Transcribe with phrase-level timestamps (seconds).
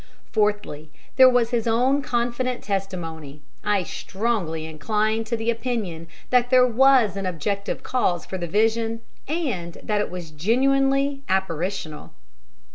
[0.31, 3.43] Fourthly, there was his own confident testimony.
[3.63, 9.01] I strongly incline to the opinion that there was an objective cause for the vision,
[9.27, 12.13] and that it was genuinely apparitional."